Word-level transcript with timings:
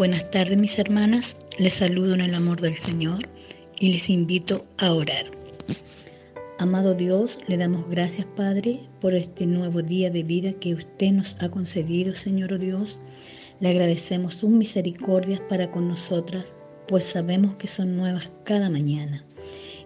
buenas 0.00 0.30
tardes 0.30 0.56
mis 0.56 0.78
hermanas, 0.78 1.36
les 1.58 1.74
saludo 1.74 2.14
en 2.14 2.22
el 2.22 2.34
amor 2.34 2.58
del 2.62 2.74
Señor 2.74 3.18
y 3.78 3.92
les 3.92 4.08
invito 4.08 4.64
a 4.78 4.94
orar. 4.94 5.26
Amado 6.58 6.94
Dios, 6.94 7.38
le 7.48 7.58
damos 7.58 7.86
gracias 7.90 8.26
Padre 8.34 8.80
por 8.98 9.14
este 9.14 9.44
nuevo 9.44 9.82
día 9.82 10.08
de 10.08 10.22
vida 10.22 10.54
que 10.54 10.72
usted 10.72 11.10
nos 11.10 11.36
ha 11.42 11.50
concedido, 11.50 12.14
Señor 12.14 12.54
oh 12.54 12.58
Dios. 12.58 12.98
Le 13.60 13.68
agradecemos 13.68 14.36
sus 14.36 14.48
misericordias 14.48 15.40
para 15.50 15.70
con 15.70 15.86
nosotras, 15.86 16.54
pues 16.88 17.04
sabemos 17.04 17.56
que 17.58 17.66
son 17.66 17.98
nuevas 17.98 18.32
cada 18.44 18.70
mañana. 18.70 19.26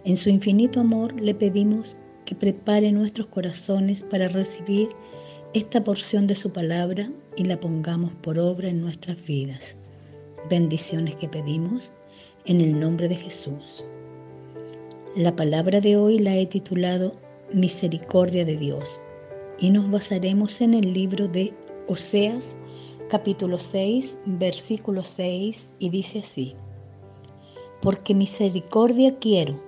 En 0.05 0.17
su 0.17 0.31
infinito 0.31 0.79
amor 0.79 1.21
le 1.21 1.35
pedimos 1.35 1.97
que 2.25 2.37
prepare 2.37 2.93
nuestros 2.93 3.27
corazones 3.27 4.05
para 4.05 4.29
recibir 4.29 4.91
esta 5.55 5.83
porción 5.83 6.29
de 6.29 6.37
su 6.37 6.53
palabra 6.53 7.11
y 7.37 7.47
la 7.47 7.59
pongamos 7.59 8.15
por 8.15 8.39
obra 8.39 8.69
en 8.69 8.81
nuestras 8.81 9.27
vidas. 9.27 9.77
Bendiciones 10.51 11.17
que 11.17 11.27
pedimos 11.27 11.91
en 12.45 12.61
el 12.61 12.79
nombre 12.79 13.09
de 13.09 13.15
Jesús. 13.15 13.87
La 15.17 15.35
palabra 15.35 15.81
de 15.81 15.97
hoy 15.97 16.19
la 16.19 16.37
he 16.37 16.47
titulado 16.47 17.15
Misericordia 17.51 18.45
de 18.45 18.57
Dios 18.57 19.01
y 19.59 19.71
nos 19.71 19.91
basaremos 19.91 20.61
en 20.61 20.75
el 20.75 20.93
libro 20.93 21.29
de 21.29 21.55
Oseas 21.89 22.59
capítulo 23.09 23.57
6 23.57 24.19
versículo 24.27 25.03
6 25.03 25.71
y 25.79 25.89
dice 25.89 26.19
así, 26.19 26.55
porque 27.81 28.13
misericordia 28.13 29.19
quiero 29.19 29.63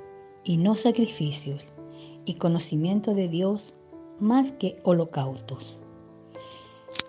y 0.44 0.58
no 0.58 0.74
sacrificios 0.74 1.70
y 2.26 2.34
conocimiento 2.34 3.14
de 3.14 3.28
Dios 3.28 3.72
más 4.20 4.52
que 4.52 4.78
holocaustos. 4.82 5.78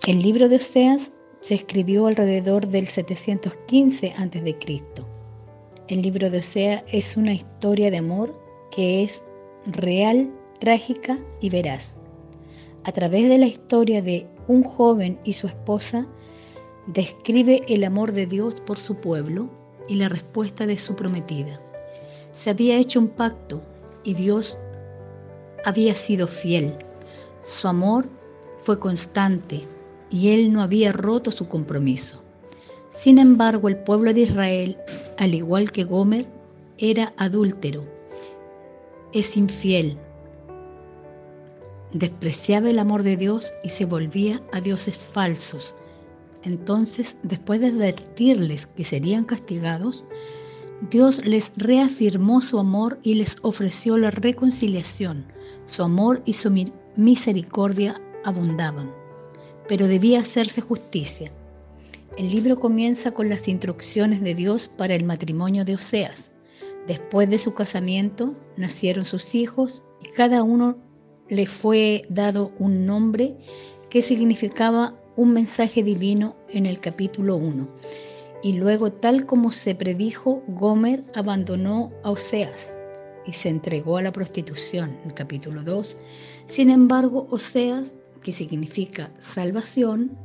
El 0.08 0.22
libro 0.22 0.48
de 0.48 0.56
Oseas 0.56 1.12
se 1.40 1.56
escribió 1.56 2.08
alrededor 2.08 2.68
del 2.68 2.88
715 2.88 4.14
a.C. 4.18 4.84
El 5.88 6.02
libro 6.02 6.30
de 6.30 6.40
Oseas 6.40 6.84
es 6.92 7.18
una 7.18 7.34
historia 7.34 7.92
de 7.92 7.98
amor 7.98 8.40
que 8.72 9.04
es 9.04 9.24
real, 9.66 10.30
trágica 10.60 11.20
y 11.40 11.50
veraz. 11.50 11.98
A 12.84 12.92
través 12.92 13.30
de 13.30 13.38
la 13.38 13.48
historia 13.48 14.02
de 14.02 14.28
un 14.48 14.64
joven 14.64 15.20
y 15.24 15.34
su 15.34 15.48
esposa, 15.48 16.08
describe 16.88 17.62
el 17.68 17.84
amor 17.84 18.12
de 18.12 18.26
Dios 18.26 18.56
por 18.56 18.78
su 18.78 18.96
pueblo 18.96 19.50
y 19.88 19.96
la 19.96 20.10
respuesta 20.10 20.66
de 20.66 20.78
su 20.78 20.96
prometida. 20.96 21.60
Se 22.32 22.50
había 22.50 22.78
hecho 22.78 23.00
un 23.00 23.10
pacto 23.10 23.62
y 24.04 24.14
Dios 24.14 24.58
había 25.66 25.96
sido 25.96 26.28
fiel 26.28 26.74
su 27.48 27.68
amor 27.70 28.06
fue 28.58 28.78
constante 28.78 29.66
y 30.10 30.30
él 30.30 30.54
no 30.54 30.62
había 30.62 30.92
roto 30.92 31.32
su 31.32 31.48
compromiso. 31.48 32.24
Sin 32.92 33.20
embargo, 33.20 33.68
el 33.68 33.78
pueblo 33.78 34.14
de 34.14 34.22
Israel, 34.22 34.78
al 35.18 35.34
igual 35.34 35.72
que 35.72 35.84
Gomer, 35.84 36.26
era 36.78 37.14
adúltero, 37.18 37.86
es 39.14 39.38
infiel, 39.38 39.98
despreciaba 41.94 42.70
el 42.70 42.80
amor 42.80 43.04
de 43.04 43.18
Dios 43.18 43.54
y 43.64 43.70
se 43.70 43.86
volvía 43.86 44.42
a 44.52 44.62
dioses 44.62 44.98
falsos. 44.98 45.76
Entonces, 46.44 47.18
después 47.24 47.60
de 47.62 47.68
advertirles 47.68 48.66
que 48.66 48.84
serían 48.84 49.26
castigados, 49.26 50.06
Dios 50.90 51.26
les 51.26 51.52
reafirmó 51.56 52.42
su 52.42 52.60
amor 52.60 53.00
y 53.02 53.16
les 53.16 53.38
ofreció 53.42 53.98
la 53.98 54.12
reconciliación. 54.12 55.26
Su 55.66 55.84
amor 55.84 56.22
y 56.26 56.34
su 56.34 56.54
misericordia 56.96 58.00
abundaban, 58.24 58.92
pero 59.68 59.88
debía 59.88 60.20
hacerse 60.20 60.62
justicia. 60.62 61.32
El 62.18 62.30
libro 62.30 62.60
comienza 62.60 63.12
con 63.12 63.30
las 63.30 63.48
instrucciones 63.48 64.22
de 64.22 64.34
Dios 64.34 64.70
para 64.70 64.96
el 64.96 65.04
matrimonio 65.04 65.66
de 65.66 65.76
Oseas. 65.76 66.32
Después 66.88 67.30
de 67.30 67.38
su 67.38 67.54
casamiento 67.54 68.34
nacieron 68.56 69.06
sus 69.06 69.36
hijos 69.36 69.84
y 70.02 70.10
cada 70.10 70.42
uno 70.44 70.78
le 71.30 71.46
fue 71.46 72.06
dado 72.10 72.52
un 72.58 72.86
nombre 72.86 73.38
que 73.90 74.02
significaba 74.02 74.96
un 75.16 75.34
mensaje 75.34 75.84
divino 75.84 76.36
en 76.50 76.66
el 76.66 76.80
capítulo 76.80 77.36
1. 77.36 77.70
Y 78.44 78.54
luego, 78.54 78.92
tal 78.92 79.26
como 79.26 79.52
se 79.52 79.76
predijo, 79.76 80.44
Gomer 80.48 81.04
abandonó 81.16 81.92
a 82.04 82.12
Oseas 82.12 82.74
y 83.26 83.34
se 83.34 83.50
entregó 83.50 83.98
a 83.98 84.02
la 84.02 84.14
prostitución, 84.14 84.98
el 85.06 85.14
capítulo 85.14 85.64
2. 85.64 85.98
Sin 86.46 86.70
embargo, 86.70 87.28
Oseas, 87.30 87.98
que 88.20 88.32
significa 88.32 89.12
salvación, 89.20 90.18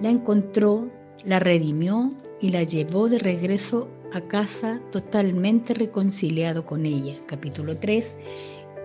la 0.00 0.10
encontró, 0.10 0.90
la 1.24 1.38
redimió 1.38 2.14
y 2.40 2.50
la 2.50 2.62
llevó 2.62 3.08
de 3.08 3.18
regreso 3.18 3.88
a 4.12 4.20
casa 4.22 4.80
totalmente 4.90 5.74
reconciliado 5.74 6.64
con 6.64 6.86
ella. 6.86 7.16
Capítulo 7.26 7.76
3. 7.76 8.18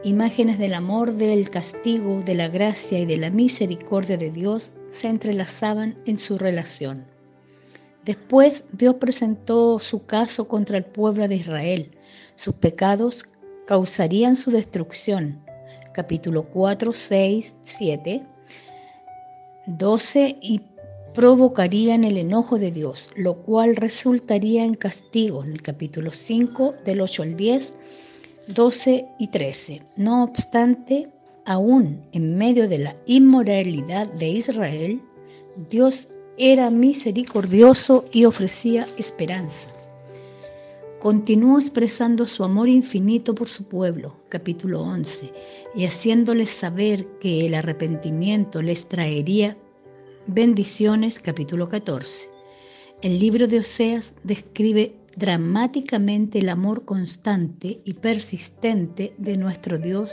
Imágenes 0.04 0.58
del 0.58 0.74
amor, 0.74 1.14
del 1.14 1.50
castigo, 1.50 2.24
de 2.24 2.36
la 2.36 2.50
gracia 2.50 3.00
y 3.00 3.06
de 3.06 3.18
la 3.18 3.30
misericordia 3.30 4.18
de 4.18 4.32
Dios 4.32 4.74
se 4.90 5.08
entrelazaban 5.08 5.98
en 6.06 6.18
su 6.18 6.38
relación. 6.38 7.06
Después 8.04 8.66
Dios 8.74 8.96
presentó 8.96 9.80
su 9.80 10.06
caso 10.06 10.50
contra 10.50 10.78
el 10.78 10.84
pueblo 10.84 11.28
de 11.28 11.36
Israel. 11.36 11.92
Sus 12.36 12.56
pecados 12.56 13.26
causarían 13.66 14.36
su 14.36 14.52
destrucción. 14.52 15.42
Capítulo 15.94 16.44
4, 16.44 16.92
6, 16.92 17.56
7, 17.62 18.24
12 19.68 20.38
y 20.42 20.62
provocarían 21.14 22.04
el 22.04 22.18
enojo 22.18 22.58
de 22.58 22.72
Dios, 22.72 23.10
lo 23.16 23.44
cual 23.44 23.76
resultaría 23.76 24.66
en 24.66 24.74
castigo 24.74 25.44
en 25.44 25.52
el 25.52 25.62
capítulo 25.62 26.12
5 26.12 26.76
del 26.84 27.02
8 27.02 27.24
al 27.24 27.38
10, 27.38 27.74
12 28.48 29.06
y 29.20 29.28
13. 29.28 29.84
No 29.96 30.24
obstante, 30.24 31.10
aún 31.46 32.08
en 32.12 32.38
medio 32.38 32.68
de 32.68 32.80
la 32.80 32.96
inmoralidad 33.06 34.08
de 34.08 34.30
Israel, 34.30 35.02
Dios 35.70 36.08
era 36.38 36.72
misericordioso 36.72 38.06
y 38.12 38.26
ofrecía 38.26 38.88
esperanza. 38.98 39.70
Continuó 41.04 41.60
expresando 41.60 42.26
su 42.28 42.46
amor 42.46 42.70
infinito 42.70 43.36
por 43.36 43.50
su 43.50 43.66
pueblo, 43.66 44.16
capítulo 44.30 44.84
11, 44.84 45.34
y 45.76 45.84
haciéndoles 45.84 46.50
saber 46.50 47.06
que 47.20 47.46
el 47.46 47.56
arrepentimiento 47.56 48.62
les 48.62 48.88
traería 48.88 49.58
bendiciones, 50.28 51.20
capítulo 51.20 51.68
14. 51.68 52.30
El 53.02 53.20
libro 53.20 53.50
de 53.50 53.60
Oseas 53.60 54.14
describe 54.24 54.96
dramáticamente 55.18 56.40
el 56.40 56.48
amor 56.48 56.86
constante 56.86 57.82
y 57.84 57.96
persistente 57.96 59.14
de 59.18 59.36
nuestro 59.36 59.80
Dios 59.80 60.10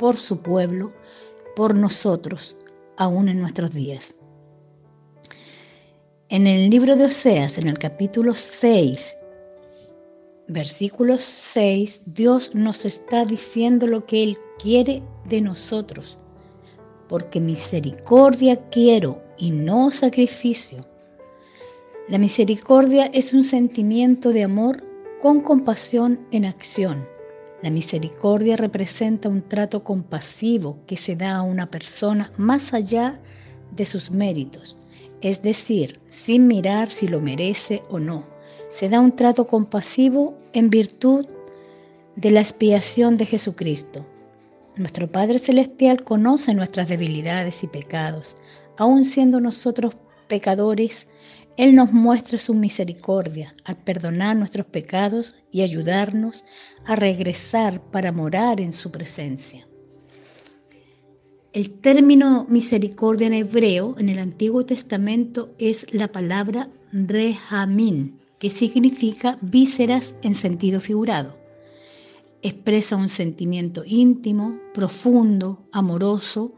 por 0.00 0.16
su 0.16 0.38
pueblo, 0.38 0.92
por 1.54 1.76
nosotros, 1.76 2.56
aún 2.96 3.28
en 3.28 3.40
nuestros 3.40 3.72
días. 3.72 4.16
En 6.28 6.48
el 6.48 6.70
libro 6.70 6.96
de 6.96 7.04
Oseas, 7.04 7.58
en 7.58 7.68
el 7.68 7.78
capítulo 7.78 8.34
6, 8.34 9.18
versículo 10.48 11.18
6, 11.18 12.02
Dios 12.06 12.54
nos 12.54 12.84
está 12.84 13.24
diciendo 13.24 13.86
lo 13.86 14.06
que 14.06 14.22
Él 14.22 14.38
quiere 14.58 15.02
de 15.28 15.40
nosotros. 15.40 16.18
Porque 17.08 17.40
misericordia 17.40 18.56
quiero 18.56 19.22
y 19.36 19.50
no 19.50 19.90
sacrificio. 19.90 20.86
La 22.08 22.18
misericordia 22.18 23.06
es 23.06 23.32
un 23.32 23.44
sentimiento 23.44 24.30
de 24.30 24.44
amor 24.44 24.84
con 25.20 25.40
compasión 25.40 26.26
en 26.30 26.44
acción. 26.44 27.08
La 27.62 27.70
misericordia 27.70 28.56
representa 28.56 29.28
un 29.28 29.42
trato 29.42 29.84
compasivo 29.84 30.78
que 30.86 30.96
se 30.96 31.16
da 31.16 31.36
a 31.36 31.42
una 31.42 31.70
persona 31.70 32.30
más 32.36 32.74
allá 32.74 33.20
de 33.74 33.86
sus 33.86 34.10
méritos 34.10 34.76
es 35.24 35.40
decir, 35.40 36.00
sin 36.06 36.46
mirar 36.46 36.90
si 36.90 37.08
lo 37.08 37.18
merece 37.18 37.82
o 37.88 37.98
no. 37.98 38.33
Se 38.74 38.88
da 38.88 38.98
un 38.98 39.14
trato 39.14 39.46
compasivo 39.46 40.36
en 40.52 40.68
virtud 40.68 41.26
de 42.16 42.32
la 42.32 42.40
expiación 42.40 43.16
de 43.16 43.24
Jesucristo. 43.24 44.04
Nuestro 44.74 45.06
Padre 45.06 45.38
Celestial 45.38 46.02
conoce 46.02 46.54
nuestras 46.54 46.88
debilidades 46.88 47.62
y 47.62 47.68
pecados. 47.68 48.36
Aun 48.76 49.04
siendo 49.04 49.38
nosotros 49.38 49.94
pecadores, 50.26 51.06
Él 51.56 51.76
nos 51.76 51.92
muestra 51.92 52.36
su 52.40 52.52
misericordia 52.52 53.54
al 53.62 53.76
perdonar 53.76 54.34
nuestros 54.34 54.66
pecados 54.66 55.36
y 55.52 55.62
ayudarnos 55.62 56.44
a 56.84 56.96
regresar 56.96 57.80
para 57.92 58.10
morar 58.10 58.60
en 58.60 58.72
su 58.72 58.90
presencia. 58.90 59.68
El 61.52 61.70
término 61.78 62.44
misericordia 62.48 63.28
en 63.28 63.34
hebreo 63.34 63.94
en 63.98 64.08
el 64.08 64.18
Antiguo 64.18 64.66
Testamento 64.66 65.54
es 65.58 65.86
la 65.92 66.10
palabra 66.10 66.68
rehamín, 66.90 68.23
que 68.44 68.50
significa 68.50 69.38
vísceras 69.40 70.16
en 70.20 70.34
sentido 70.34 70.78
figurado. 70.78 71.38
Expresa 72.42 72.94
un 72.94 73.08
sentimiento 73.08 73.84
íntimo, 73.86 74.58
profundo, 74.74 75.66
amoroso, 75.72 76.52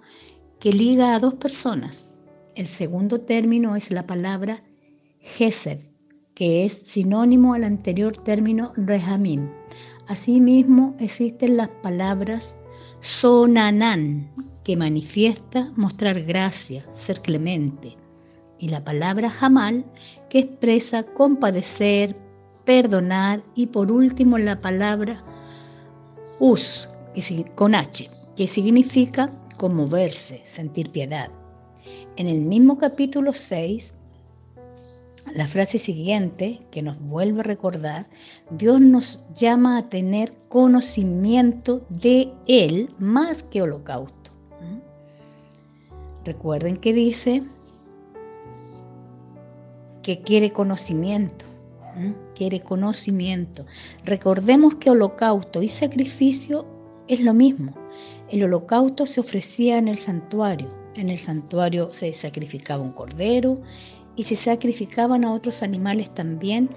que 0.58 0.72
liga 0.72 1.14
a 1.14 1.20
dos 1.20 1.34
personas. 1.34 2.08
El 2.56 2.66
segundo 2.66 3.20
término 3.20 3.76
es 3.76 3.92
la 3.92 4.04
palabra 4.04 4.64
gesed, 5.20 5.78
que 6.34 6.64
es 6.64 6.72
sinónimo 6.72 7.54
al 7.54 7.62
anterior 7.62 8.16
término 8.16 8.72
rehamim. 8.74 9.48
Asimismo, 10.08 10.96
existen 10.98 11.56
las 11.56 11.68
palabras 11.68 12.56
sonanan, 12.98 14.32
que 14.64 14.76
manifiesta 14.76 15.72
mostrar 15.76 16.20
gracia, 16.22 16.84
ser 16.92 17.22
clemente, 17.22 17.96
y 18.58 18.68
la 18.68 18.84
palabra 18.84 19.30
jamal, 19.30 19.84
que 20.28 20.40
expresa 20.40 21.02
compadecer, 21.02 22.16
perdonar, 22.64 23.42
y 23.54 23.66
por 23.66 23.92
último 23.92 24.38
la 24.38 24.60
palabra 24.60 25.24
us, 26.38 26.88
con 27.54 27.74
H, 27.74 28.10
que 28.34 28.46
significa 28.46 29.30
conmoverse, 29.56 30.42
sentir 30.44 30.90
piedad. 30.90 31.30
En 32.16 32.26
el 32.26 32.40
mismo 32.42 32.78
capítulo 32.78 33.32
6, 33.32 33.94
la 35.34 35.48
frase 35.48 35.78
siguiente, 35.78 36.60
que 36.70 36.82
nos 36.82 37.00
vuelve 37.00 37.40
a 37.40 37.44
recordar, 37.44 38.08
Dios 38.50 38.80
nos 38.80 39.24
llama 39.34 39.78
a 39.78 39.88
tener 39.88 40.30
conocimiento 40.48 41.84
de 41.88 42.32
Él 42.46 42.90
más 42.98 43.42
que 43.42 43.62
holocausto. 43.62 44.30
¿Mm? 44.60 46.24
Recuerden 46.24 46.76
que 46.76 46.92
dice 46.92 47.42
que 50.06 50.20
quiere 50.20 50.52
conocimiento, 50.52 51.46
quiere 52.36 52.60
conocimiento. 52.60 53.66
Recordemos 54.04 54.76
que 54.76 54.90
holocausto 54.90 55.62
y 55.62 55.68
sacrificio 55.68 56.64
es 57.08 57.18
lo 57.22 57.34
mismo. 57.34 57.74
El 58.30 58.44
holocausto 58.44 59.04
se 59.06 59.18
ofrecía 59.18 59.78
en 59.78 59.88
el 59.88 59.98
santuario. 59.98 60.70
En 60.94 61.10
el 61.10 61.18
santuario 61.18 61.92
se 61.92 62.12
sacrificaba 62.12 62.84
un 62.84 62.92
cordero 62.92 63.60
y 64.14 64.22
se 64.22 64.36
sacrificaban 64.36 65.24
a 65.24 65.32
otros 65.32 65.64
animales 65.64 66.14
también 66.14 66.70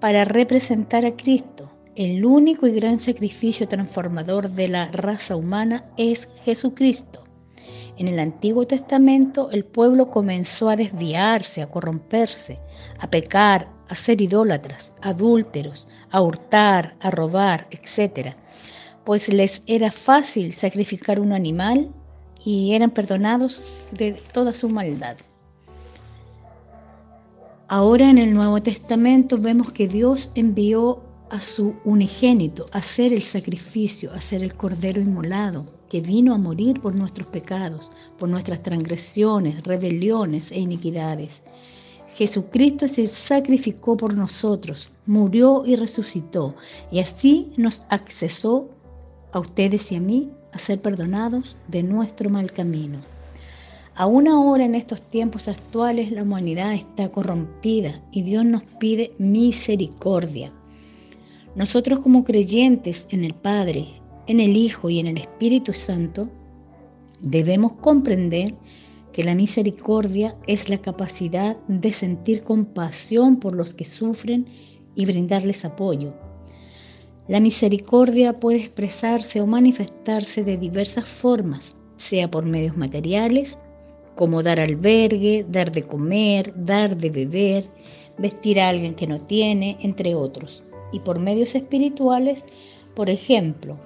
para 0.00 0.24
representar 0.24 1.06
a 1.06 1.14
Cristo. 1.14 1.70
El 1.94 2.24
único 2.24 2.66
y 2.66 2.72
gran 2.72 2.98
sacrificio 2.98 3.68
transformador 3.68 4.50
de 4.50 4.66
la 4.66 4.90
raza 4.90 5.36
humana 5.36 5.84
es 5.96 6.28
Jesucristo. 6.44 7.25
En 7.98 8.08
el 8.08 8.18
Antiguo 8.18 8.66
Testamento 8.66 9.50
el 9.50 9.64
pueblo 9.64 10.10
comenzó 10.10 10.68
a 10.68 10.76
desviarse, 10.76 11.62
a 11.62 11.68
corromperse, 11.68 12.58
a 12.98 13.08
pecar, 13.08 13.68
a 13.88 13.94
ser 13.94 14.20
idólatras, 14.20 14.92
adúlteros, 15.00 15.86
a 16.10 16.20
hurtar, 16.20 16.92
a 17.00 17.10
robar, 17.10 17.68
etc. 17.70 18.34
Pues 19.04 19.28
les 19.28 19.62
era 19.66 19.90
fácil 19.90 20.52
sacrificar 20.52 21.20
un 21.20 21.32
animal 21.32 21.90
y 22.44 22.74
eran 22.74 22.90
perdonados 22.90 23.64
de 23.92 24.12
toda 24.32 24.52
su 24.52 24.68
maldad. 24.68 25.16
Ahora 27.68 28.10
en 28.10 28.18
el 28.18 28.34
Nuevo 28.34 28.62
Testamento 28.62 29.38
vemos 29.38 29.72
que 29.72 29.88
Dios 29.88 30.30
envió 30.34 31.02
a 31.30 31.40
su 31.40 31.74
unigénito 31.84 32.66
a 32.72 32.78
hacer 32.78 33.12
el 33.12 33.22
sacrificio, 33.22 34.12
a 34.12 34.20
ser 34.20 34.42
el 34.42 34.54
cordero 34.54 35.00
inmolado, 35.00 35.66
que 35.88 36.00
vino 36.00 36.34
a 36.34 36.38
morir 36.38 36.80
por 36.80 36.94
nuestros 36.94 37.28
pecados, 37.28 37.90
por 38.18 38.28
nuestras 38.28 38.62
transgresiones, 38.62 39.62
rebeliones 39.64 40.50
e 40.50 40.58
iniquidades. 40.58 41.42
Jesucristo 42.16 42.88
se 42.88 43.06
sacrificó 43.06 43.96
por 43.96 44.14
nosotros, 44.14 44.88
murió 45.06 45.64
y 45.66 45.76
resucitó, 45.76 46.54
y 46.90 47.00
así 47.00 47.52
nos 47.56 47.84
accesó 47.90 48.70
a 49.32 49.38
ustedes 49.38 49.92
y 49.92 49.96
a 49.96 50.00
mí 50.00 50.30
a 50.52 50.58
ser 50.58 50.80
perdonados 50.80 51.56
de 51.68 51.82
nuestro 51.82 52.30
mal 52.30 52.52
camino. 52.52 52.98
Aún 53.94 54.28
ahora 54.28 54.64
en 54.64 54.74
estos 54.74 55.02
tiempos 55.02 55.48
actuales 55.48 56.10
la 56.10 56.22
humanidad 56.22 56.74
está 56.74 57.10
corrompida 57.10 58.02
y 58.12 58.22
Dios 58.22 58.44
nos 58.44 58.62
pide 58.62 59.12
misericordia. 59.18 60.52
Nosotros 61.56 62.00
como 62.00 62.22
creyentes 62.22 63.08
en 63.10 63.24
el 63.24 63.32
Padre, 63.32 63.86
en 64.26 64.40
el 64.40 64.58
Hijo 64.58 64.90
y 64.90 64.98
en 64.98 65.06
el 65.06 65.16
Espíritu 65.16 65.72
Santo, 65.72 66.28
debemos 67.20 67.72
comprender 67.72 68.54
que 69.14 69.24
la 69.24 69.34
misericordia 69.34 70.36
es 70.46 70.68
la 70.68 70.76
capacidad 70.76 71.56
de 71.66 71.94
sentir 71.94 72.42
compasión 72.42 73.36
por 73.40 73.54
los 73.54 73.72
que 73.72 73.86
sufren 73.86 74.46
y 74.94 75.06
brindarles 75.06 75.64
apoyo. 75.64 76.12
La 77.26 77.40
misericordia 77.40 78.38
puede 78.38 78.58
expresarse 78.58 79.40
o 79.40 79.46
manifestarse 79.46 80.44
de 80.44 80.58
diversas 80.58 81.08
formas, 81.08 81.74
sea 81.96 82.30
por 82.30 82.44
medios 82.44 82.76
materiales, 82.76 83.58
como 84.14 84.42
dar 84.42 84.60
albergue, 84.60 85.46
dar 85.48 85.72
de 85.72 85.84
comer, 85.84 86.52
dar 86.54 86.98
de 86.98 87.08
beber, 87.08 87.70
vestir 88.18 88.60
a 88.60 88.68
alguien 88.68 88.94
que 88.94 89.06
no 89.06 89.22
tiene, 89.22 89.78
entre 89.80 90.14
otros. 90.14 90.62
Y 90.92 91.00
por 91.00 91.18
medios 91.18 91.54
espirituales, 91.54 92.44
por 92.94 93.10
ejemplo, 93.10 93.76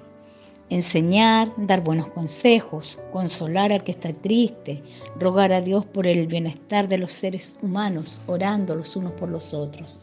enseñar, 0.69 1.51
dar 1.57 1.83
buenos 1.83 2.07
consejos, 2.07 2.97
consolar 3.11 3.73
al 3.73 3.83
que 3.83 3.91
está 3.91 4.13
triste, 4.13 4.81
rogar 5.19 5.51
a 5.51 5.61
Dios 5.61 5.85
por 5.85 6.07
el 6.07 6.27
bienestar 6.27 6.87
de 6.87 6.97
los 6.97 7.11
seres 7.11 7.57
humanos, 7.61 8.17
orando 8.25 8.75
los 8.75 8.95
unos 8.95 9.11
por 9.11 9.29
los 9.29 9.53
otros. 9.53 9.97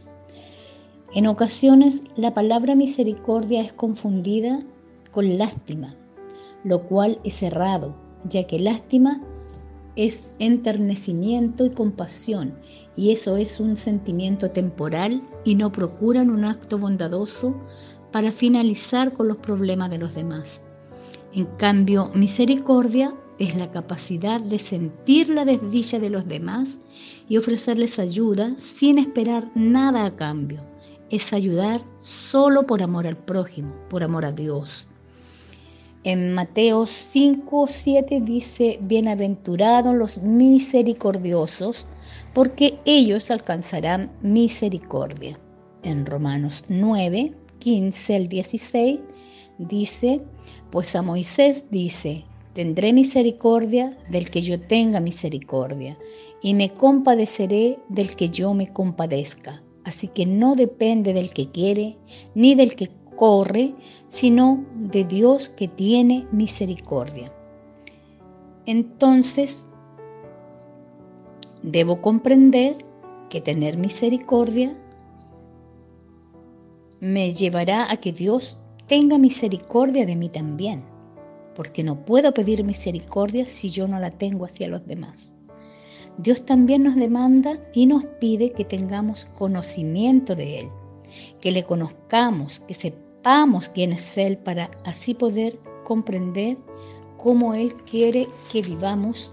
En 1.14 1.26
ocasiones 1.26 2.02
la 2.16 2.34
palabra 2.34 2.74
misericordia 2.74 3.62
es 3.62 3.72
confundida 3.72 4.62
con 5.10 5.38
lástima, 5.38 5.96
lo 6.64 6.82
cual 6.82 7.18
es 7.24 7.42
errado, 7.42 7.94
ya 8.28 8.46
que 8.46 8.58
lástima 8.58 9.22
es 9.96 10.28
enternecimiento 10.38 11.64
y 11.64 11.70
compasión, 11.70 12.58
y 12.98 13.12
eso 13.12 13.36
es 13.36 13.60
un 13.60 13.76
sentimiento 13.76 14.50
temporal 14.50 15.22
y 15.44 15.54
no 15.54 15.70
procuran 15.70 16.30
un 16.30 16.44
acto 16.44 16.78
bondadoso 16.78 17.54
para 18.10 18.32
finalizar 18.32 19.12
con 19.12 19.28
los 19.28 19.36
problemas 19.36 19.88
de 19.88 19.98
los 19.98 20.16
demás. 20.16 20.62
En 21.32 21.46
cambio, 21.46 22.10
misericordia 22.14 23.14
es 23.38 23.54
la 23.54 23.70
capacidad 23.70 24.40
de 24.40 24.58
sentir 24.58 25.28
la 25.28 25.44
desdicha 25.44 26.00
de 26.00 26.10
los 26.10 26.26
demás 26.26 26.80
y 27.28 27.36
ofrecerles 27.36 28.00
ayuda 28.00 28.54
sin 28.58 28.98
esperar 28.98 29.48
nada 29.54 30.04
a 30.04 30.16
cambio. 30.16 30.60
Es 31.08 31.32
ayudar 31.32 31.84
solo 32.02 32.66
por 32.66 32.82
amor 32.82 33.06
al 33.06 33.16
prójimo, 33.16 33.72
por 33.88 34.02
amor 34.02 34.24
a 34.24 34.32
Dios. 34.32 34.88
En 36.02 36.34
Mateo 36.34 36.84
5, 36.84 37.66
7 37.68 38.22
dice, 38.22 38.80
bienaventurados 38.82 39.94
los 39.94 40.18
misericordiosos, 40.18 41.86
porque 42.34 42.78
ellos 42.84 43.30
alcanzarán 43.30 44.12
misericordia. 44.22 45.38
En 45.82 46.06
Romanos 46.06 46.64
9, 46.68 47.32
15 47.58 48.16
al 48.16 48.28
16 48.28 49.00
dice, 49.58 50.20
pues 50.70 50.94
a 50.96 51.02
Moisés 51.02 51.66
dice, 51.70 52.24
tendré 52.52 52.92
misericordia 52.92 53.96
del 54.08 54.30
que 54.30 54.42
yo 54.42 54.60
tenga 54.60 55.00
misericordia, 55.00 55.98
y 56.42 56.54
me 56.54 56.70
compadeceré 56.70 57.78
del 57.88 58.14
que 58.16 58.30
yo 58.30 58.54
me 58.54 58.72
compadezca. 58.72 59.62
Así 59.84 60.08
que 60.08 60.26
no 60.26 60.54
depende 60.54 61.12
del 61.12 61.30
que 61.30 61.50
quiere, 61.50 61.96
ni 62.34 62.54
del 62.54 62.76
que 62.76 62.90
corre, 63.16 63.74
sino 64.08 64.64
de 64.74 65.04
Dios 65.04 65.48
que 65.48 65.66
tiene 65.66 66.26
misericordia. 66.30 67.32
Entonces, 68.66 69.64
debo 71.62 72.00
comprender 72.00 72.76
que 73.28 73.40
tener 73.40 73.76
misericordia 73.76 74.76
me 77.00 77.32
llevará 77.32 77.90
a 77.90 77.96
que 77.98 78.12
Dios 78.12 78.58
tenga 78.86 79.18
misericordia 79.18 80.06
de 80.06 80.16
mí 80.16 80.28
también, 80.28 80.82
porque 81.54 81.84
no 81.84 82.04
puedo 82.04 82.32
pedir 82.32 82.64
misericordia 82.64 83.46
si 83.46 83.68
yo 83.68 83.86
no 83.86 84.00
la 84.00 84.10
tengo 84.10 84.44
hacia 84.44 84.68
los 84.68 84.86
demás. 84.86 85.36
Dios 86.16 86.44
también 86.44 86.82
nos 86.82 86.96
demanda 86.96 87.60
y 87.72 87.86
nos 87.86 88.04
pide 88.04 88.50
que 88.50 88.64
tengamos 88.64 89.26
conocimiento 89.36 90.34
de 90.34 90.60
Él, 90.60 90.68
que 91.40 91.52
le 91.52 91.62
conozcamos, 91.62 92.60
que 92.60 92.74
sepamos 92.74 93.68
quién 93.68 93.92
es 93.92 94.18
Él 94.18 94.36
para 94.38 94.68
así 94.84 95.14
poder 95.14 95.60
comprender 95.84 96.56
cómo 97.16 97.54
Él 97.54 97.74
quiere 97.88 98.26
que 98.50 98.62
vivamos. 98.62 99.32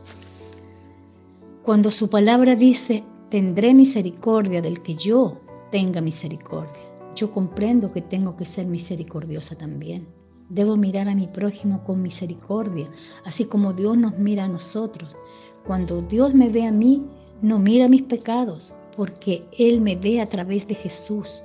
Cuando 1.66 1.90
su 1.90 2.12
palabra 2.12 2.56
dice, 2.56 3.04
tendré 3.32 3.74
misericordia 3.74 4.62
del 4.62 4.84
que 4.84 4.94
yo 4.94 5.42
tenga 5.72 6.00
misericordia, 6.00 6.80
yo 7.16 7.32
comprendo 7.32 7.92
que 7.92 8.04
tengo 8.04 8.38
que 8.38 8.46
ser 8.46 8.68
misericordiosa 8.68 9.56
también. 9.58 10.08
Debo 10.48 10.78
mirar 10.78 11.10
a 11.10 11.16
mi 11.16 11.26
prójimo 11.26 11.84
con 11.84 12.04
misericordia, 12.04 12.88
así 13.24 13.46
como 13.46 13.74
Dios 13.74 13.98
nos 13.98 14.20
mira 14.20 14.44
a 14.44 14.48
nosotros. 14.48 15.18
Cuando 15.66 16.04
Dios 16.04 16.36
me 16.36 16.50
ve 16.50 16.68
a 16.68 16.72
mí, 16.72 17.04
no 17.42 17.58
mira 17.58 17.90
mis 17.90 18.04
pecados, 18.04 18.72
porque 18.96 19.44
Él 19.58 19.82
me 19.82 19.96
ve 19.96 20.22
a 20.22 20.30
través 20.30 20.68
de 20.68 20.76
Jesús. 20.76 21.42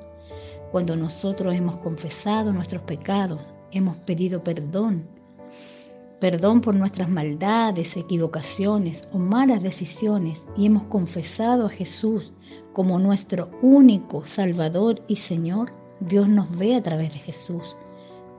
Cuando 0.71 0.97
nosotros 0.97 1.55
hemos 1.55 1.79
confesado 1.79 2.53
nuestros 2.53 2.83
pecados, 2.83 3.41
hemos 3.73 3.97
pedido 3.97 4.45
perdón, 4.45 5.09
perdón 6.21 6.61
por 6.61 6.75
nuestras 6.75 7.09
maldades, 7.09 7.97
equivocaciones 7.97 9.05
o 9.13 9.19
malas 9.19 9.63
decisiones 9.63 10.45
y 10.57 10.67
hemos 10.67 10.85
confesado 10.85 11.67
a 11.67 11.71
Jesús 11.71 12.33
como 12.73 12.99
nuestro 12.99 13.51
único 13.63 14.25
Salvador 14.25 15.03
y 15.09 15.17
Señor, 15.17 15.73
Dios 15.99 16.29
nos 16.29 16.57
ve 16.57 16.75
a 16.75 16.83
través 16.83 17.13
de 17.13 17.19
Jesús 17.19 17.77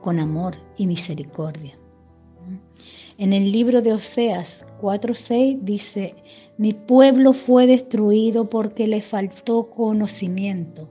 con 0.01 0.19
amor 0.19 0.55
y 0.77 0.88
misericordia. 0.88 1.77
En 3.17 3.33
el 3.33 3.51
libro 3.51 3.81
de 3.81 3.93
Oseas 3.93 4.65
4:6 4.81 5.59
dice, 5.61 6.15
mi 6.57 6.73
pueblo 6.73 7.33
fue 7.33 7.67
destruido 7.67 8.50
porque 8.50 8.88
le 8.88 9.01
faltó 9.01 9.63
conocimiento. 9.65 10.88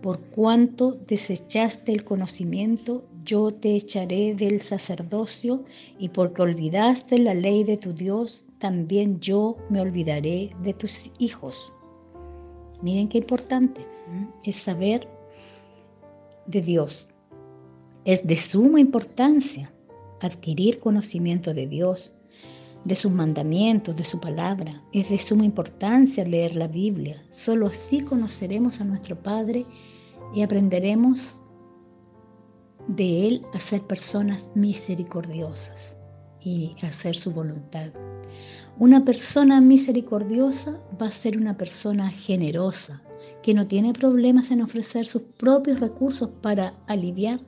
Por 0.00 0.20
cuanto 0.20 0.92
desechaste 0.92 1.92
el 1.92 2.04
conocimiento, 2.04 3.02
yo 3.26 3.52
te 3.52 3.76
echaré 3.76 4.34
del 4.34 4.62
sacerdocio, 4.62 5.64
y 5.98 6.08
porque 6.08 6.40
olvidaste 6.40 7.18
la 7.18 7.34
ley 7.34 7.64
de 7.64 7.76
tu 7.76 7.92
Dios, 7.92 8.44
también 8.58 9.20
yo 9.20 9.58
me 9.68 9.82
olvidaré 9.82 10.56
de 10.62 10.72
tus 10.72 11.10
hijos. 11.18 11.72
Miren 12.82 13.08
qué 13.08 13.18
importante 13.18 13.86
es 14.44 14.56
saber 14.56 15.08
de 16.46 16.60
Dios. 16.60 17.08
Es 18.04 18.26
de 18.26 18.36
suma 18.36 18.80
importancia 18.80 19.72
adquirir 20.20 20.78
conocimiento 20.78 21.52
de 21.52 21.66
Dios, 21.66 22.12
de 22.84 22.94
sus 22.94 23.10
mandamientos, 23.10 23.96
de 23.96 24.04
su 24.04 24.20
palabra. 24.20 24.82
Es 24.92 25.10
de 25.10 25.18
suma 25.18 25.44
importancia 25.44 26.24
leer 26.24 26.54
la 26.54 26.68
Biblia. 26.68 27.22
Solo 27.28 27.66
así 27.66 28.00
conoceremos 28.02 28.80
a 28.80 28.84
nuestro 28.84 29.20
Padre 29.20 29.66
y 30.34 30.42
aprenderemos 30.42 31.42
de 32.86 33.26
Él 33.26 33.42
a 33.52 33.60
ser 33.60 33.82
personas 33.82 34.48
misericordiosas 34.54 35.96
y 36.40 36.76
hacer 36.82 37.14
su 37.14 37.32
voluntad. 37.32 37.90
Una 38.78 39.04
persona 39.04 39.60
misericordiosa 39.60 40.80
va 41.00 41.06
a 41.06 41.10
ser 41.10 41.38
una 41.38 41.56
persona 41.56 42.10
generosa, 42.10 43.02
que 43.42 43.54
no 43.54 43.66
tiene 43.66 43.92
problemas 43.92 44.50
en 44.50 44.62
ofrecer 44.62 45.06
sus 45.06 45.22
propios 45.22 45.80
recursos 45.80 46.28
para 46.42 46.74
aliviar 46.86 47.40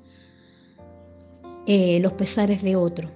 eh, 1.66 2.00
los 2.00 2.14
pesares 2.14 2.62
de 2.62 2.76
otro. 2.76 3.10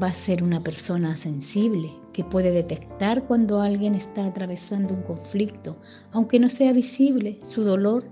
Va 0.00 0.08
a 0.08 0.14
ser 0.14 0.42
una 0.42 0.62
persona 0.62 1.16
sensible, 1.16 1.92
que 2.12 2.24
puede 2.24 2.50
detectar 2.50 3.26
cuando 3.26 3.60
alguien 3.60 3.94
está 3.94 4.24
atravesando 4.24 4.94
un 4.94 5.02
conflicto, 5.02 5.78
aunque 6.12 6.38
no 6.38 6.48
sea 6.48 6.72
visible 6.72 7.40
su 7.42 7.64
dolor 7.64 8.04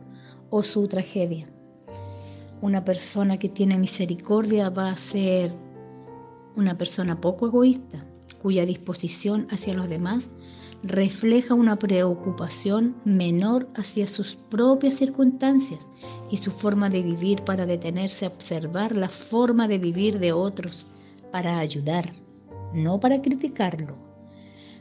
o 0.51 0.63
su 0.63 0.87
tragedia. 0.89 1.49
Una 2.61 2.85
persona 2.85 3.39
que 3.39 3.49
tiene 3.49 3.79
misericordia 3.79 4.71
va 4.71 4.91
a 4.91 4.97
ser 4.97 5.53
una 6.55 6.79
persona 6.79 7.21
poco 7.21 7.49
egoísta, 7.49 8.07
cuya 8.41 8.65
disposición 8.65 9.47
hacia 9.51 9.75
los 9.75 9.89
demás 9.89 10.31
refleja 10.83 11.55
una 11.55 11.79
preocupación 11.79 12.97
menor 13.05 13.69
hacia 13.75 14.07
sus 14.07 14.37
propias 14.37 14.95
circunstancias 14.95 15.89
y 16.31 16.39
su 16.39 16.51
forma 16.51 16.89
de 16.89 17.03
vivir 17.03 17.43
para 17.43 17.67
detenerse 17.67 18.25
a 18.25 18.29
observar 18.29 18.97
la 18.97 19.09
forma 19.09 19.69
de 19.69 19.79
vivir 19.79 20.19
de 20.19 20.33
otros, 20.33 20.87
para 21.33 21.59
ayudar, 21.59 22.15
no 22.73 23.01
para 23.01 23.21
criticarlo. 23.21 24.06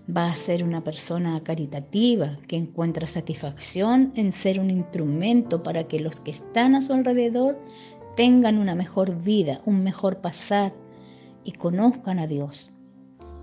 Va 0.08 0.28
a 0.28 0.36
ser 0.36 0.64
una 0.64 0.84
persona 0.84 1.44
caritativa 1.44 2.38
que 2.48 2.58
encuentra 2.58 3.08
satisfacción 3.08 4.12
en 4.16 4.32
ser 4.32 4.60
un 4.60 4.70
instrumento 4.70 5.64
para 5.64 5.84
que 5.84 6.00
los 6.00 6.20
que 6.20 6.32
están 6.32 6.76
a 6.76 6.82
su 6.82 6.94
alrededor 6.94 7.60
tengan 8.16 8.58
una 8.58 8.76
mejor 8.76 9.24
vida, 9.24 9.62
un 9.66 9.84
mejor 9.84 10.22
pasar 10.22 10.74
y 11.44 11.54
conozcan 11.54 12.20
a 12.20 12.28
Dios. 12.28 12.72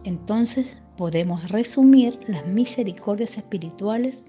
Entonces 0.05 0.79
podemos 0.97 1.51
resumir 1.51 2.19
las 2.27 2.47
misericordias 2.47 3.37
espirituales 3.37 4.25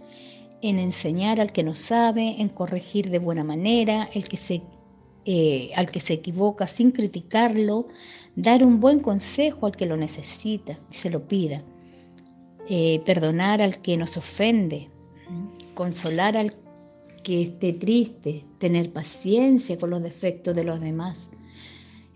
en 0.61 0.79
enseñar 0.79 1.41
al 1.41 1.51
que 1.51 1.63
no 1.63 1.75
sabe, 1.75 2.41
en 2.41 2.49
corregir 2.49 3.09
de 3.09 3.19
buena 3.19 3.43
manera, 3.43 4.09
eh, 4.13 5.71
al 5.75 5.91
que 5.91 5.99
se 5.99 6.13
equivoca 6.13 6.67
sin 6.67 6.91
criticarlo, 6.91 7.87
dar 8.35 8.63
un 8.63 8.79
buen 8.79 8.99
consejo 9.01 9.65
al 9.65 9.75
que 9.75 9.85
lo 9.85 9.97
necesita 9.97 10.79
y 10.89 10.95
se 10.95 11.09
lo 11.09 11.27
pida, 11.27 11.63
eh, 12.69 13.01
perdonar 13.05 13.61
al 13.61 13.81
que 13.81 13.97
nos 13.97 14.17
ofende, 14.17 14.89
consolar 15.73 16.37
al 16.37 16.55
que 17.23 17.41
esté 17.41 17.73
triste, 17.73 18.45
tener 18.57 18.91
paciencia 18.91 19.77
con 19.77 19.89
los 19.89 20.03
defectos 20.03 20.55
de 20.55 20.63
los 20.63 20.79
demás, 20.79 21.29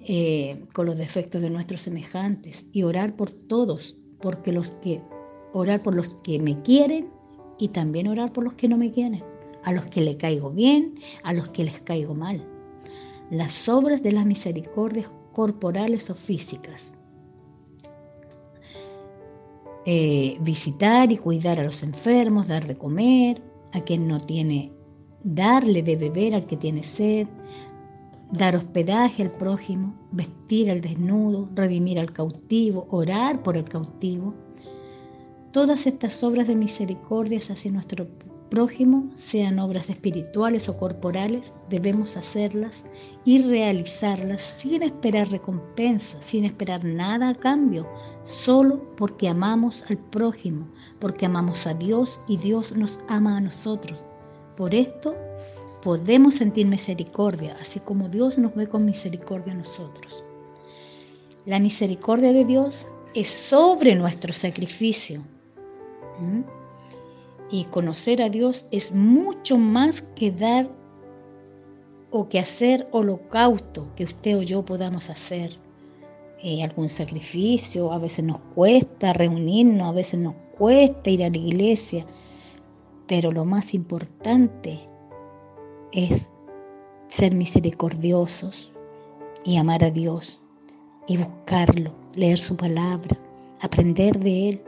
eh, 0.01 0.63
con 0.73 0.85
los 0.85 0.97
defectos 0.97 1.41
de 1.41 1.49
nuestros 1.49 1.81
semejantes 1.81 2.67
y 2.71 2.83
orar 2.83 3.15
por 3.15 3.31
todos, 3.31 3.97
porque 4.21 4.51
los 4.51 4.71
que 4.71 5.01
orar 5.53 5.83
por 5.83 5.95
los 5.95 6.13
que 6.15 6.39
me 6.39 6.61
quieren 6.61 7.09
y 7.57 7.69
también 7.69 8.07
orar 8.07 8.31
por 8.31 8.43
los 8.43 8.53
que 8.53 8.67
no 8.67 8.77
me 8.77 8.91
quieren, 8.91 9.23
a 9.63 9.73
los 9.73 9.85
que 9.85 10.01
le 10.01 10.17
caigo 10.17 10.51
bien, 10.51 10.95
a 11.23 11.33
los 11.33 11.49
que 11.49 11.63
les 11.63 11.81
caigo 11.81 12.15
mal. 12.15 12.45
Las 13.29 13.67
obras 13.67 14.03
de 14.03 14.13
las 14.13 14.25
misericordias 14.25 15.09
corporales 15.33 16.09
o 16.09 16.15
físicas. 16.15 16.93
Eh, 19.89 20.37
visitar 20.41 21.13
y 21.13 21.17
cuidar 21.17 21.61
a 21.61 21.63
los 21.63 21.81
enfermos, 21.81 22.49
dar 22.49 22.67
de 22.67 22.75
comer 22.75 23.41
a 23.71 23.79
quien 23.79 24.05
no 24.05 24.19
tiene, 24.19 24.73
darle 25.23 25.81
de 25.81 25.95
beber 25.95 26.35
al 26.35 26.45
que 26.45 26.57
tiene 26.57 26.83
sed, 26.83 27.25
dar 28.29 28.57
hospedaje 28.57 29.23
al 29.23 29.31
prójimo, 29.31 29.95
vestir 30.11 30.69
al 30.69 30.81
desnudo, 30.81 31.47
redimir 31.55 32.01
al 32.01 32.11
cautivo, 32.11 32.85
orar 32.91 33.41
por 33.43 33.55
el 33.55 33.63
cautivo. 33.63 34.33
Todas 35.53 35.87
estas 35.87 36.21
obras 36.21 36.49
de 36.49 36.57
misericordia 36.57 37.39
hacia 37.39 37.71
nuestro 37.71 38.07
prójimo, 38.49 39.09
sean 39.15 39.59
obras 39.59 39.89
espirituales 39.89 40.69
o 40.69 40.77
corporales, 40.77 41.53
debemos 41.69 42.17
hacerlas 42.17 42.83
y 43.25 43.41
realizarlas 43.43 44.41
sin 44.41 44.83
esperar 44.83 45.29
recompensa, 45.29 46.21
sin 46.21 46.45
esperar 46.45 46.83
nada 46.83 47.29
a 47.29 47.35
cambio, 47.35 47.87
solo 48.23 48.95
porque 48.95 49.27
amamos 49.27 49.83
al 49.89 49.97
prójimo, 49.97 50.67
porque 50.99 51.25
amamos 51.25 51.67
a 51.67 51.73
Dios 51.73 52.19
y 52.27 52.37
Dios 52.37 52.75
nos 52.75 52.99
ama 53.07 53.37
a 53.37 53.41
nosotros. 53.41 54.03
Por 54.55 54.73
esto 54.73 55.15
podemos 55.81 56.35
sentir 56.35 56.67
misericordia, 56.67 57.55
así 57.61 57.79
como 57.79 58.09
Dios 58.09 58.37
nos 58.37 58.55
ve 58.55 58.67
con 58.67 58.85
misericordia 58.85 59.53
a 59.53 59.57
nosotros. 59.57 60.23
La 61.45 61.59
misericordia 61.59 62.33
de 62.33 62.43
Dios 62.43 62.87
es 63.13 63.29
sobre 63.29 63.95
nuestro 63.95 64.33
sacrificio. 64.33 65.21
Y 67.49 67.65
conocer 67.65 68.21
a 68.21 68.29
Dios 68.29 68.65
es 68.71 68.93
mucho 68.93 69.57
más 69.57 70.01
que 70.01 70.31
dar 70.31 70.69
o 72.11 72.27
que 72.29 72.39
hacer 72.39 72.87
holocausto 72.91 73.87
que 73.95 74.03
usted 74.03 74.37
o 74.37 74.41
yo 74.41 74.63
podamos 74.63 75.09
hacer. 75.09 75.57
Eh, 76.43 76.63
algún 76.63 76.87
sacrificio, 76.87 77.91
a 77.91 77.97
veces 77.97 78.23
nos 78.23 78.39
cuesta 78.53 79.13
reunirnos, 79.13 79.87
a 79.87 79.91
veces 79.91 80.19
nos 80.19 80.35
cuesta 80.57 81.09
ir 81.09 81.23
a 81.23 81.29
la 81.29 81.37
iglesia, 81.37 82.05
pero 83.07 83.31
lo 83.31 83.43
más 83.43 83.73
importante 83.73 84.79
es 85.91 86.31
ser 87.07 87.33
misericordiosos 87.33 88.71
y 89.45 89.57
amar 89.57 89.83
a 89.83 89.89
Dios 89.89 90.41
y 91.07 91.17
buscarlo, 91.17 91.91
leer 92.13 92.37
su 92.37 92.55
palabra, 92.55 93.17
aprender 93.61 94.19
de 94.19 94.49
Él. 94.49 94.61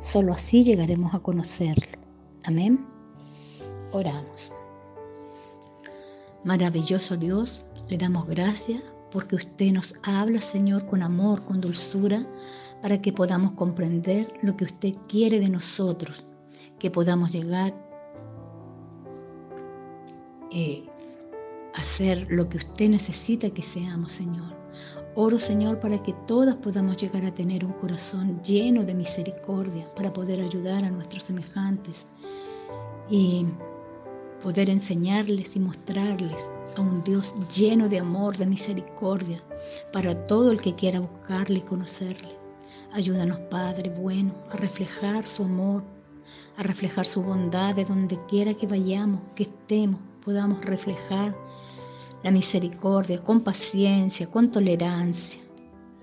Solo 0.00 0.32
así 0.32 0.64
llegaremos 0.64 1.14
a 1.14 1.20
conocerlo. 1.20 2.01
Amén. 2.44 2.84
Oramos. 3.92 4.52
Maravilloso 6.44 7.16
Dios, 7.16 7.64
le 7.88 7.98
damos 7.98 8.26
gracias 8.26 8.82
porque 9.12 9.36
usted 9.36 9.72
nos 9.72 9.94
habla, 10.02 10.40
Señor, 10.40 10.86
con 10.86 11.02
amor, 11.02 11.44
con 11.44 11.60
dulzura, 11.60 12.26
para 12.80 13.00
que 13.00 13.12
podamos 13.12 13.52
comprender 13.52 14.26
lo 14.42 14.56
que 14.56 14.64
usted 14.64 14.94
quiere 15.06 15.38
de 15.38 15.48
nosotros, 15.48 16.24
que 16.78 16.90
podamos 16.90 17.30
llegar 17.32 17.74
eh, 20.50 20.84
hacer 21.74 22.30
lo 22.30 22.48
que 22.48 22.58
usted 22.58 22.88
necesita 22.88 23.50
que 23.50 23.62
seamos, 23.62 24.12
Señor. 24.12 24.52
Oro, 25.14 25.38
Señor, 25.38 25.78
para 25.78 26.02
que 26.02 26.14
todas 26.26 26.56
podamos 26.56 26.96
llegar 26.96 27.24
a 27.24 27.34
tener 27.34 27.64
un 27.64 27.72
corazón 27.74 28.42
lleno 28.42 28.82
de 28.82 28.94
misericordia 28.94 29.86
para 29.94 30.12
poder 30.12 30.40
ayudar 30.40 30.84
a 30.84 30.90
nuestros 30.90 31.24
semejantes 31.24 32.08
y 33.10 33.46
poder 34.42 34.68
enseñarles 34.70 35.56
y 35.56 35.60
mostrarles 35.60 36.50
a 36.76 36.80
un 36.80 37.04
Dios 37.04 37.34
lleno 37.54 37.88
de 37.88 37.98
amor, 37.98 38.36
de 38.36 38.46
misericordia, 38.46 39.42
para 39.92 40.24
todo 40.24 40.50
el 40.50 40.60
que 40.60 40.74
quiera 40.74 41.00
buscarle 41.00 41.58
y 41.58 41.62
conocerle. 41.62 42.36
Ayúdanos, 42.92 43.38
Padre 43.50 43.90
bueno, 43.90 44.34
a 44.50 44.56
reflejar 44.56 45.26
su 45.26 45.44
amor, 45.44 45.82
a 46.56 46.62
reflejar 46.62 47.06
su 47.06 47.22
bondad 47.22 47.74
de 47.74 47.84
donde 47.84 48.18
quiera 48.26 48.54
que 48.54 48.66
vayamos, 48.66 49.20
que 49.34 49.44
estemos, 49.44 50.00
podamos 50.24 50.64
reflejar 50.64 51.34
la 52.22 52.30
misericordia 52.30 53.22
con 53.22 53.40
paciencia, 53.40 54.26
con 54.30 54.50
tolerancia, 54.50 55.40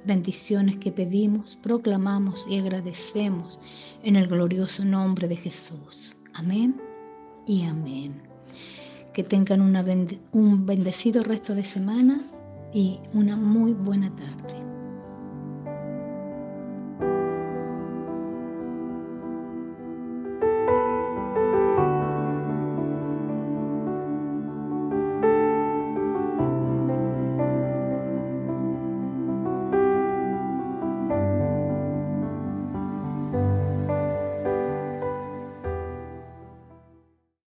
bendiciones 0.06 0.78
que 0.78 0.92
pedimos, 0.92 1.56
proclamamos 1.58 2.46
y 2.50 2.58
agradecemos 2.58 3.60
en 4.04 4.16
el 4.16 4.28
glorioso 4.28 4.84
nombre 4.84 5.28
de 5.28 5.36
Jesús. 5.36 6.18
Amén 6.34 6.89
y 7.50 7.64
amén. 7.64 8.22
Que 9.12 9.24
tengan 9.24 9.62
un 9.62 10.66
bendecido 10.68 11.24
resto 11.24 11.56
de 11.56 11.64
semana 11.64 12.22
y 12.72 13.00
una 13.12 13.36
muy 13.36 13.74
buena 13.74 14.16
tarde. 14.16 14.69